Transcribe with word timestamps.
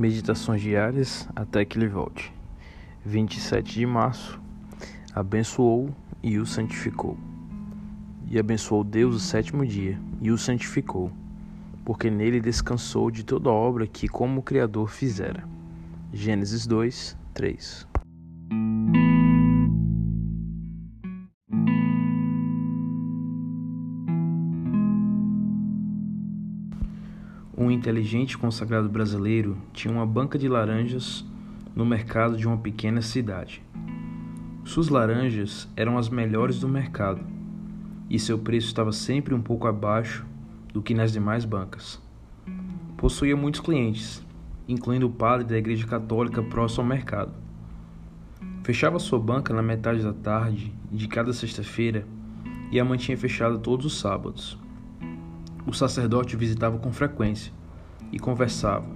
Meditações 0.00 0.62
diárias 0.62 1.28
até 1.36 1.62
que 1.62 1.76
ele 1.76 1.86
volte. 1.86 2.32
27 3.04 3.80
de 3.80 3.84
março. 3.84 4.40
Abençoou 5.14 5.94
e 6.22 6.38
o 6.38 6.46
santificou. 6.46 7.18
E 8.26 8.38
abençoou 8.38 8.82
Deus 8.82 9.14
o 9.14 9.20
sétimo 9.20 9.66
dia 9.66 10.00
e 10.18 10.30
o 10.30 10.38
santificou, 10.38 11.12
porque 11.84 12.08
nele 12.08 12.40
descansou 12.40 13.10
de 13.10 13.22
toda 13.22 13.50
obra 13.50 13.86
que, 13.86 14.08
como 14.08 14.42
Criador, 14.42 14.88
fizera. 14.88 15.44
Gênesis 16.14 16.66
2, 16.66 17.14
3. 17.34 17.89
Um 27.60 27.70
inteligente 27.70 28.38
consagrado 28.38 28.88
brasileiro 28.88 29.54
tinha 29.70 29.92
uma 29.92 30.06
banca 30.06 30.38
de 30.38 30.48
laranjas 30.48 31.22
no 31.76 31.84
mercado 31.84 32.34
de 32.34 32.48
uma 32.48 32.56
pequena 32.56 33.02
cidade. 33.02 33.62
Suas 34.64 34.88
laranjas 34.88 35.68
eram 35.76 35.98
as 35.98 36.08
melhores 36.08 36.58
do 36.58 36.66
mercado 36.66 37.20
e 38.08 38.18
seu 38.18 38.38
preço 38.38 38.68
estava 38.68 38.92
sempre 38.92 39.34
um 39.34 39.42
pouco 39.42 39.66
abaixo 39.66 40.24
do 40.72 40.80
que 40.80 40.94
nas 40.94 41.12
demais 41.12 41.44
bancas. 41.44 42.00
Possuía 42.96 43.36
muitos 43.36 43.60
clientes, 43.60 44.26
incluindo 44.66 45.06
o 45.06 45.12
padre 45.12 45.46
da 45.46 45.58
igreja 45.58 45.86
católica 45.86 46.42
próximo 46.42 46.84
ao 46.84 46.88
mercado. 46.88 47.34
Fechava 48.64 48.98
sua 48.98 49.18
banca 49.18 49.52
na 49.52 49.62
metade 49.62 50.02
da 50.02 50.14
tarde 50.14 50.72
de 50.90 51.06
cada 51.06 51.34
sexta-feira 51.34 52.06
e 52.72 52.80
a 52.80 52.84
mantinha 52.86 53.18
fechada 53.18 53.58
todos 53.58 53.84
os 53.84 54.00
sábados. 54.00 54.58
O 55.66 55.72
sacerdote 55.72 56.36
visitava 56.36 56.78
com 56.78 56.92
frequência 56.92 57.52
e 58.10 58.18
conversava, 58.18 58.86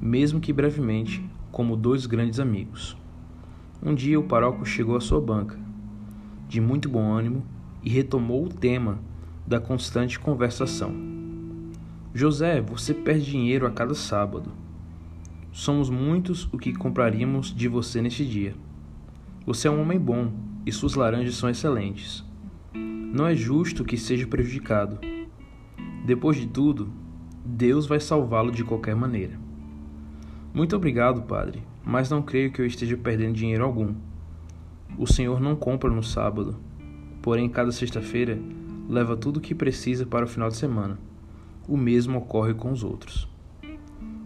mesmo 0.00 0.40
que 0.40 0.52
brevemente, 0.52 1.28
como 1.50 1.76
dois 1.76 2.06
grandes 2.06 2.38
amigos. 2.38 2.96
Um 3.82 3.94
dia 3.94 4.18
o 4.18 4.24
paróquio 4.24 4.64
chegou 4.64 4.96
à 4.96 5.00
sua 5.00 5.20
banca, 5.20 5.58
de 6.48 6.60
muito 6.60 6.88
bom 6.88 7.12
ânimo, 7.12 7.44
e 7.82 7.90
retomou 7.90 8.44
o 8.44 8.48
tema 8.48 8.98
da 9.46 9.60
constante 9.60 10.18
conversação. 10.18 10.92
José, 12.14 12.60
você 12.60 12.94
perde 12.94 13.26
dinheiro 13.26 13.66
a 13.66 13.70
cada 13.70 13.94
sábado. 13.94 14.50
Somos 15.52 15.90
muitos 15.90 16.48
o 16.52 16.58
que 16.58 16.72
compraríamos 16.72 17.54
de 17.54 17.68
você 17.68 18.00
neste 18.00 18.24
dia. 18.24 18.54
Você 19.46 19.68
é 19.68 19.70
um 19.70 19.80
homem 19.80 19.98
bom 19.98 20.32
e 20.64 20.72
suas 20.72 20.94
laranjas 20.94 21.36
são 21.36 21.48
excelentes. 21.48 22.24
Não 22.74 23.26
é 23.26 23.34
justo 23.34 23.84
que 23.84 23.96
seja 23.96 24.26
prejudicado. 24.26 24.98
Depois 26.08 26.38
de 26.38 26.46
tudo, 26.46 26.88
Deus 27.44 27.84
vai 27.84 28.00
salvá-lo 28.00 28.50
de 28.50 28.64
qualquer 28.64 28.96
maneira. 28.96 29.38
Muito 30.54 30.74
obrigado, 30.74 31.20
Padre, 31.20 31.62
mas 31.84 32.08
não 32.08 32.22
creio 32.22 32.50
que 32.50 32.62
eu 32.62 32.64
esteja 32.64 32.96
perdendo 32.96 33.34
dinheiro 33.34 33.62
algum. 33.62 33.94
O 34.96 35.06
Senhor 35.06 35.38
não 35.38 35.54
compra 35.54 35.90
no 35.90 36.02
sábado, 36.02 36.56
porém, 37.20 37.46
cada 37.46 37.70
sexta-feira 37.70 38.40
leva 38.88 39.18
tudo 39.18 39.36
o 39.36 39.40
que 39.42 39.54
precisa 39.54 40.06
para 40.06 40.24
o 40.24 40.28
final 40.28 40.48
de 40.48 40.56
semana. 40.56 40.98
O 41.68 41.76
mesmo 41.76 42.16
ocorre 42.16 42.54
com 42.54 42.72
os 42.72 42.82
outros. 42.82 43.28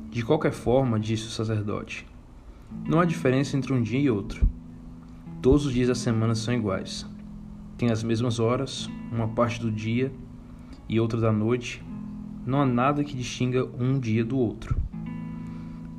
De 0.09 0.25
qualquer 0.25 0.53
forma, 0.53 1.01
disse 1.01 1.27
o 1.27 1.31
sacerdote, 1.31 2.07
não 2.87 3.01
há 3.01 3.05
diferença 3.05 3.57
entre 3.57 3.73
um 3.73 3.83
dia 3.83 3.99
e 3.99 4.09
outro. 4.09 4.47
Todos 5.43 5.67
os 5.67 5.73
dias 5.73 5.89
da 5.89 5.97
semana 5.97 6.37
são 6.37 6.55
iguais. 6.55 7.05
Tem 7.77 7.91
as 7.91 8.05
mesmas 8.05 8.39
horas, 8.39 8.89
uma 9.11 9.27
parte 9.27 9.61
do 9.61 9.69
dia 9.69 10.13
e 10.89 11.01
outra 11.01 11.21
da 11.21 11.33
noite, 11.33 11.83
não 12.45 12.61
há 12.61 12.67
nada 12.67 13.05
que 13.05 13.17
distinga 13.17 13.65
um 13.79 13.99
dia 13.99 14.25
do 14.25 14.37
outro. 14.39 14.77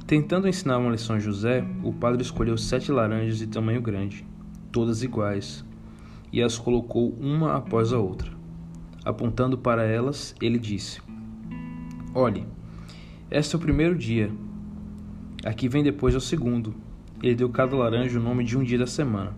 Tentando 0.06 0.48
ensinar 0.48 0.78
uma 0.78 0.92
lição 0.92 1.16
a 1.16 1.20
José, 1.20 1.66
o 1.81 1.94
padre 1.94 2.22
escolheu 2.22 2.57
sete 2.57 2.91
laranjas 2.91 3.38
de 3.38 3.47
tamanho 3.47 3.81
grande, 3.81 4.25
todas 4.72 5.02
iguais, 5.02 5.66
e 6.31 6.41
as 6.41 6.57
colocou 6.57 7.13
uma 7.19 7.56
após 7.56 7.94
a 7.94 8.00
outra. 8.00 8.31
Apontando 9.06 9.57
para 9.57 9.84
elas, 9.84 10.35
ele 10.41 10.59
disse: 10.59 11.02
Olhe, 12.13 12.46
este 13.31 13.56
é 13.56 13.57
o 13.57 13.62
primeiro 13.62 13.96
dia. 13.96 14.31
Aqui 15.46 15.68
vem 15.68 15.84
depois 15.84 16.16
o 16.16 16.22
segundo. 16.22 16.75
Ele 17.22 17.36
deu 17.36 17.50
cada 17.50 17.75
laranja 17.75 18.19
o 18.19 18.24
nome 18.24 18.44
de 18.44 18.57
um 18.57 18.63
dia 18.63 18.78
da 18.78 18.88
semana. 18.88 19.36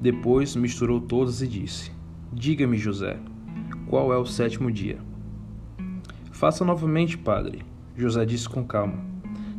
Depois 0.00 0.54
misturou 0.56 1.00
todas 1.00 1.40
e 1.40 1.46
disse: 1.48 1.92
Diga-me, 2.32 2.76
José, 2.76 3.18
qual 3.94 4.12
é 4.12 4.18
o 4.18 4.26
sétimo 4.26 4.72
dia? 4.72 4.98
Faça 6.32 6.64
novamente, 6.64 7.16
padre, 7.16 7.62
José 7.96 8.26
disse 8.26 8.48
com 8.48 8.64
calma. 8.64 8.98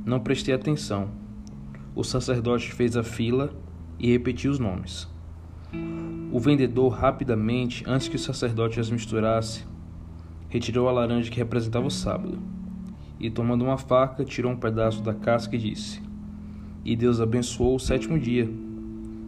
Não 0.06 0.20
prestei 0.20 0.54
atenção. 0.54 1.08
O 1.96 2.04
sacerdote 2.04 2.70
fez 2.74 2.98
a 2.98 3.02
fila 3.02 3.56
e 3.98 4.12
repetiu 4.12 4.52
os 4.52 4.60
nomes. 4.60 5.08
O 6.34 6.38
vendedor, 6.38 6.90
rapidamente, 6.90 7.86
antes 7.88 8.10
que 8.10 8.18
o 8.18 8.20
sacerdote 8.20 8.78
as 8.78 8.90
misturasse, 8.90 9.64
retirou 10.50 10.90
a 10.90 10.92
laranja 10.92 11.32
que 11.32 11.38
representava 11.38 11.88
o 11.88 11.90
sábado 11.90 12.38
e, 13.18 13.30
tomando 13.30 13.64
uma 13.64 13.78
faca, 13.78 14.26
tirou 14.26 14.52
um 14.52 14.58
pedaço 14.58 15.02
da 15.02 15.14
casca 15.14 15.56
e 15.56 15.60
disse: 15.60 16.02
E 16.84 16.94
Deus 16.94 17.22
abençoou 17.22 17.78
o 17.78 17.80
sétimo 17.80 18.20
dia. 18.20 18.50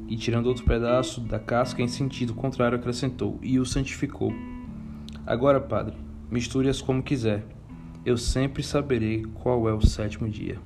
E, 0.09 0.17
tirando 0.17 0.47
outro 0.47 0.66
pedaço 0.66 1.22
da 1.22 1.40
casca 1.40 1.81
em 1.81 1.88
sentido 1.88 2.34
contrário, 2.34 2.78
acrescentou: 2.78 3.40
E 3.41 3.57
o 3.57 3.66
santificou. 3.66 4.34
Agora, 5.27 5.59
padre, 5.59 6.07
Misture-as 6.29 6.81
como 6.81 7.01
quiser. 7.01 7.45
Eu 8.05 8.17
sempre 8.17 8.61
saberei 8.61 9.23
qual 9.35 9.69
é 9.69 9.73
o 9.73 9.79
sétimo 9.79 10.27
dia. 10.27 10.59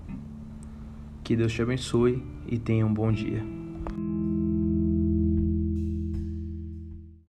Que 1.23 1.35
Deus 1.35 1.53
te 1.53 1.61
abençoe 1.61 2.23
e 2.47 2.57
tenha 2.57 2.83
um 2.83 2.93
bom 2.93 3.11
dia. 3.11 3.60